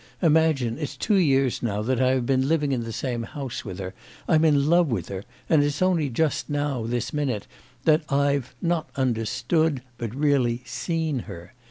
Imagine, 0.23 0.79
it's 0.79 0.97
two 0.97 1.17
years 1.17 1.61
now 1.61 1.83
that 1.83 2.01
I 2.01 2.09
have 2.13 2.25
been 2.25 2.47
living 2.47 2.71
in 2.71 2.83
the 2.85 2.91
same 2.91 3.21
house 3.21 3.63
with 3.63 3.77
her, 3.77 3.93
I'm 4.27 4.43
in 4.43 4.67
love 4.67 4.87
with 4.87 5.09
her, 5.09 5.25
and 5.47 5.63
it's 5.63 5.79
only 5.79 6.09
just 6.09 6.49
now, 6.49 6.87
this 6.87 7.13
minute, 7.13 7.45
that 7.83 8.01
I've, 8.11 8.55
not 8.63 8.89
understood, 8.95 9.83
but 9.99 10.15
really 10.15 10.63
seen 10.65 11.19
her. 11.29 11.53